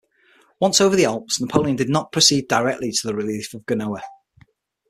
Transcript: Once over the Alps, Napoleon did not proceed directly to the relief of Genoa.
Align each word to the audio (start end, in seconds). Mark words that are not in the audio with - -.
Once 0.59 0.81
over 0.81 0.95
the 0.95 1.05
Alps, 1.05 1.39
Napoleon 1.39 1.75
did 1.75 1.87
not 1.87 2.11
proceed 2.11 2.47
directly 2.47 2.91
to 2.91 3.05
the 3.05 3.13
relief 3.13 3.53
of 3.53 3.67
Genoa. 3.67 4.01